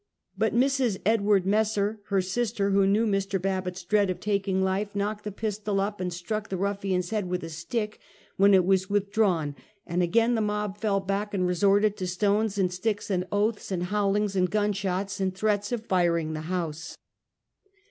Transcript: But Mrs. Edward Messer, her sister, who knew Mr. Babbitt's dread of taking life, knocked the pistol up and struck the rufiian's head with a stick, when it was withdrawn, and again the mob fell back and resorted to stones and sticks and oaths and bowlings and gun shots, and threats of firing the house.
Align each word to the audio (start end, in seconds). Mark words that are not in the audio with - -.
But 0.35 0.55
Mrs. 0.55 0.97
Edward 1.05 1.45
Messer, 1.45 1.99
her 2.07 2.23
sister, 2.23 2.71
who 2.71 2.87
knew 2.87 3.05
Mr. 3.05 3.39
Babbitt's 3.39 3.83
dread 3.83 4.09
of 4.09 4.19
taking 4.19 4.63
life, 4.63 4.95
knocked 4.95 5.23
the 5.23 5.31
pistol 5.31 5.79
up 5.79 6.01
and 6.01 6.11
struck 6.11 6.49
the 6.49 6.57
rufiian's 6.57 7.11
head 7.11 7.29
with 7.29 7.43
a 7.43 7.49
stick, 7.49 7.99
when 8.35 8.55
it 8.55 8.65
was 8.65 8.89
withdrawn, 8.89 9.55
and 9.85 10.01
again 10.01 10.33
the 10.33 10.41
mob 10.41 10.75
fell 10.75 11.01
back 11.01 11.35
and 11.35 11.45
resorted 11.45 11.97
to 11.97 12.07
stones 12.07 12.57
and 12.57 12.73
sticks 12.73 13.11
and 13.11 13.27
oaths 13.31 13.71
and 13.71 13.89
bowlings 13.91 14.35
and 14.35 14.49
gun 14.49 14.73
shots, 14.73 15.19
and 15.19 15.35
threats 15.35 15.71
of 15.71 15.85
firing 15.85 16.33
the 16.33 16.41
house. 16.49 16.97